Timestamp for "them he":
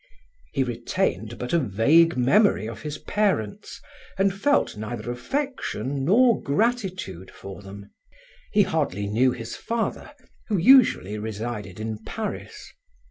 7.61-8.63